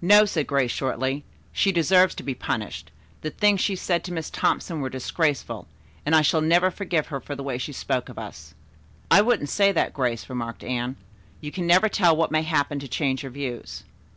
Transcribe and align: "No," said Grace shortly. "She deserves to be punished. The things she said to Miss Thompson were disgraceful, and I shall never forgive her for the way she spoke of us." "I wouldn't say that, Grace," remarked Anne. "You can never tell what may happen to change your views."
"No," 0.00 0.24
said 0.24 0.46
Grace 0.46 0.70
shortly. 0.70 1.24
"She 1.50 1.72
deserves 1.72 2.14
to 2.14 2.22
be 2.22 2.32
punished. 2.32 2.92
The 3.22 3.30
things 3.30 3.60
she 3.60 3.74
said 3.74 4.04
to 4.04 4.12
Miss 4.12 4.30
Thompson 4.30 4.80
were 4.80 4.88
disgraceful, 4.88 5.66
and 6.06 6.14
I 6.14 6.22
shall 6.22 6.40
never 6.42 6.70
forgive 6.70 7.08
her 7.08 7.18
for 7.18 7.34
the 7.34 7.42
way 7.42 7.58
she 7.58 7.72
spoke 7.72 8.08
of 8.08 8.16
us." 8.16 8.54
"I 9.10 9.20
wouldn't 9.20 9.48
say 9.48 9.72
that, 9.72 9.92
Grace," 9.92 10.28
remarked 10.28 10.62
Anne. 10.62 10.94
"You 11.40 11.50
can 11.50 11.66
never 11.66 11.88
tell 11.88 12.14
what 12.16 12.30
may 12.30 12.42
happen 12.42 12.78
to 12.78 12.86
change 12.86 13.24
your 13.24 13.32
views." 13.32 13.82